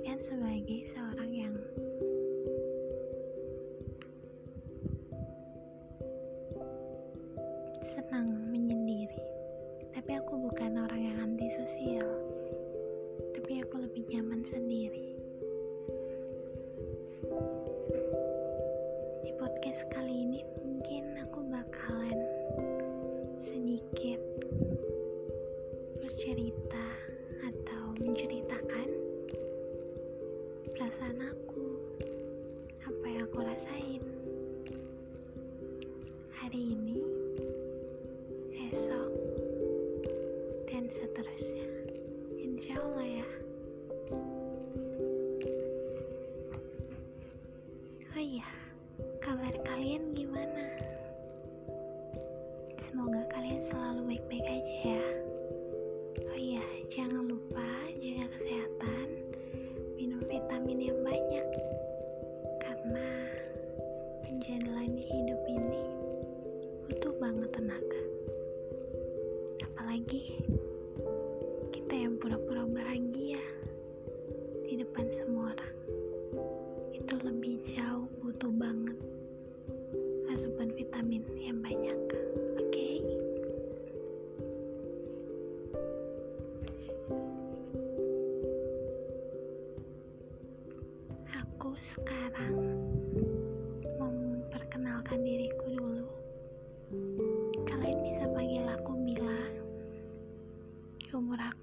[0.00, 0.80] dijadikan sebagai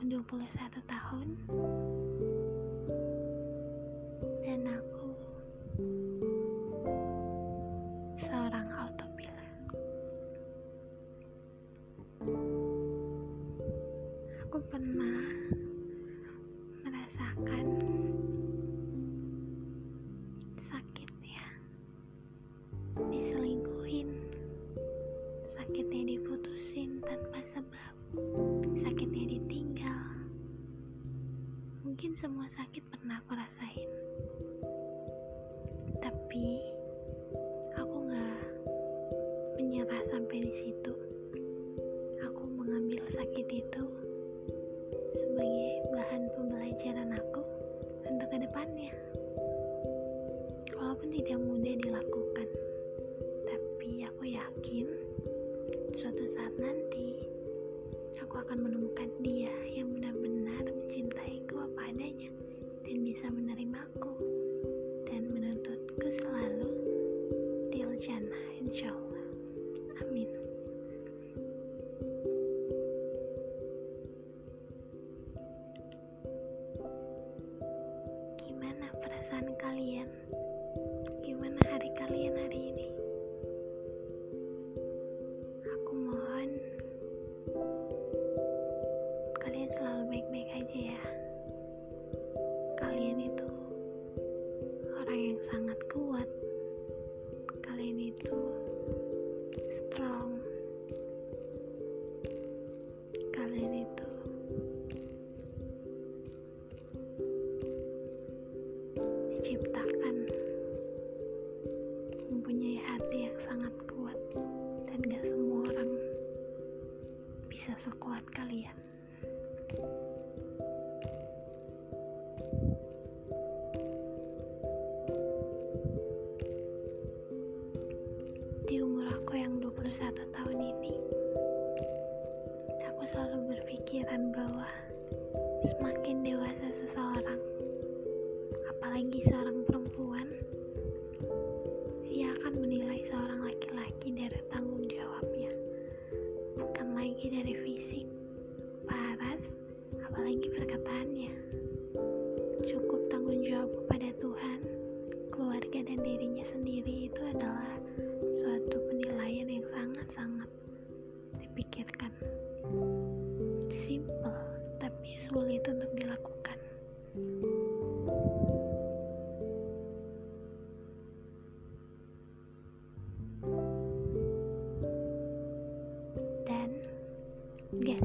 [0.00, 1.26] 21 tahun.
[32.20, 33.90] semua sakit pernah aku rasain.
[36.04, 36.48] Tapi
[37.80, 38.44] aku nggak
[39.56, 40.92] menyerah sampai di situ.
[42.28, 43.84] Aku mengambil sakit itu
[45.16, 47.40] sebagai bahan pembelajaran aku
[48.04, 48.92] untuk ke depannya.
[50.76, 52.19] Walaupun tidak mudah dilakukan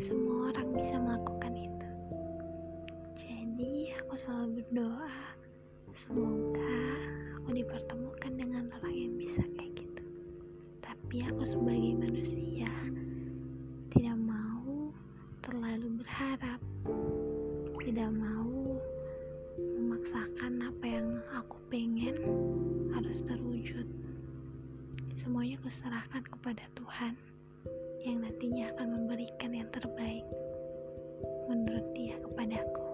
[0.04, 1.90] semua orang bisa melakukan itu.
[3.16, 5.16] Jadi, aku selalu berdoa
[5.96, 6.76] semoga
[7.40, 10.04] aku dipertemukan dengan orang yang bisa kayak gitu.
[10.84, 12.68] Tapi aku sebagai manusia
[13.96, 14.92] tidak mau
[15.40, 16.60] terlalu berharap.
[17.86, 18.82] Tidak mau
[19.56, 22.18] memaksakan apa yang aku pengen
[22.92, 23.88] harus terwujud.
[25.16, 27.16] Semuanya kuserahkan kepada Tuhan
[28.06, 30.26] yang nantinya akan memberikan yang terbaik
[31.50, 32.86] menurut dia kepadaku.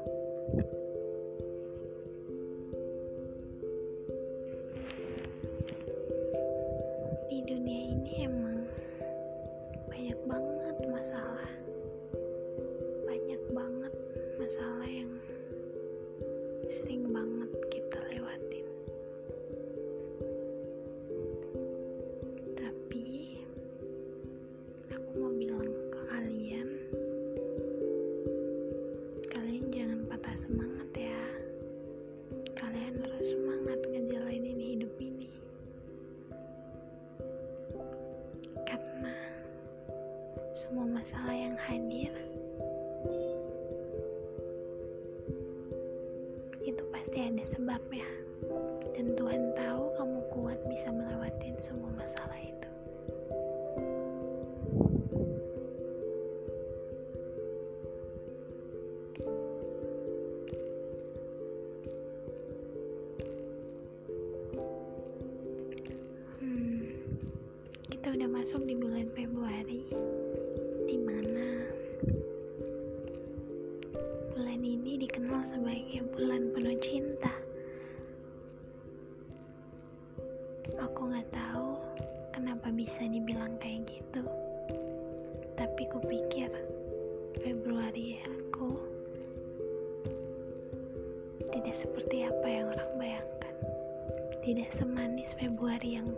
[94.42, 96.10] tidak semanis Februari yang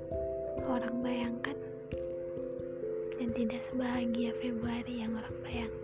[0.63, 1.59] orang bayangkan
[3.19, 5.82] dan tidak sebahagia Februari yang orang bayangkan.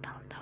[0.00, 0.36] 到到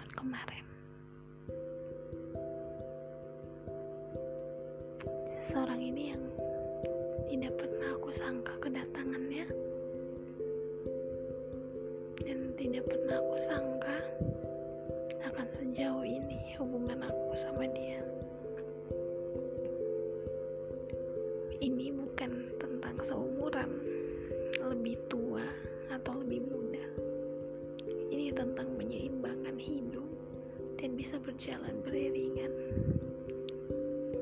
[30.85, 32.53] dan bisa berjalan beriringan.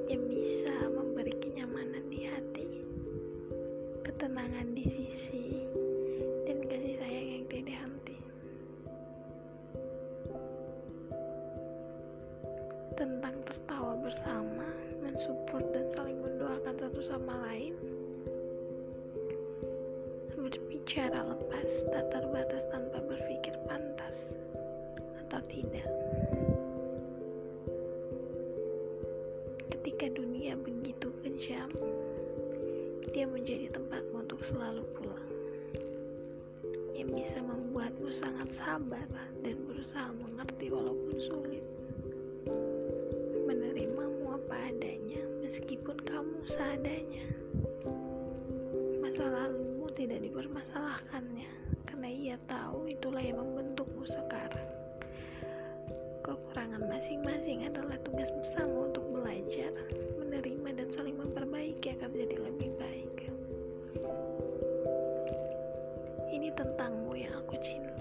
[0.07, 1.12] Yang bisa membuat
[31.53, 31.69] jam,
[33.13, 35.29] dia menjadi tempatmu untuk selalu pulang.
[36.97, 39.05] Yang bisa membuatmu sangat sabar
[39.45, 41.61] dan berusaha mengerti walaupun sulit.
[43.45, 47.29] Menerimamu apa adanya meskipun kamu seadanya.
[49.05, 49.52] Masa lalu
[66.53, 67.92] tentangmu yang aku cinta.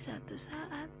[0.00, 0.99] satu saat.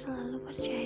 [0.00, 0.79] selalu percaya.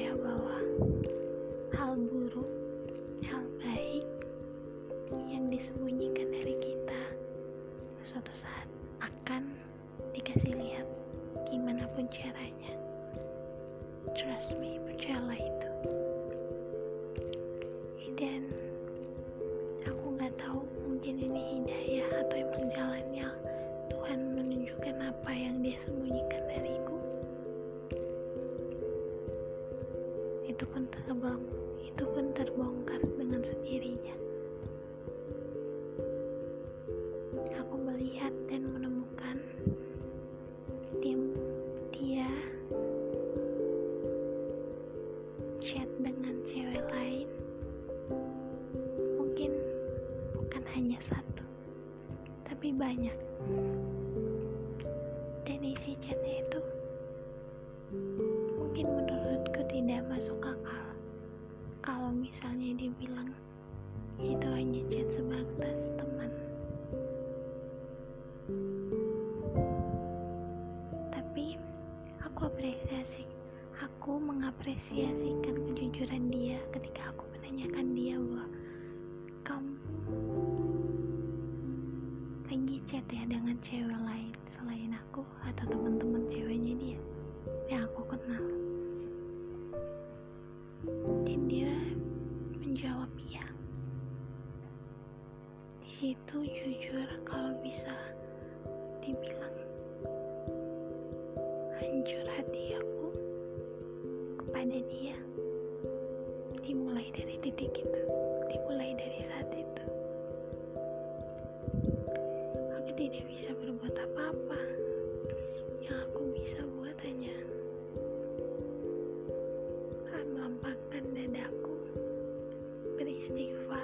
[123.25, 123.84] Stay right.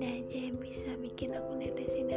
[0.00, 2.08] ini aja yang bisa bikin aku netesin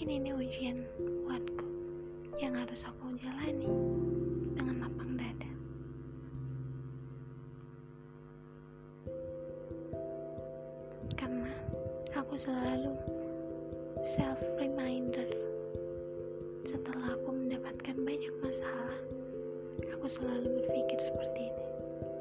[0.00, 0.80] Mungkin ini ujian
[1.28, 1.66] buatku
[2.40, 3.68] yang harus aku jalani
[4.56, 5.52] dengan lapang dada.
[11.20, 11.52] Karena
[12.16, 12.96] aku selalu
[14.16, 15.28] self reminder
[16.64, 18.96] setelah aku mendapatkan banyak masalah,
[19.84, 21.66] aku selalu berpikir seperti ini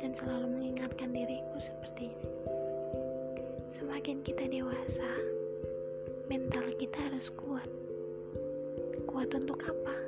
[0.03, 2.27] dan selalu mengingatkan diriku seperti ini.
[3.71, 5.08] Semakin kita dewasa,
[6.30, 7.78] mental kita harus kuat
[9.19, 9.98] kekuatan untuk apa?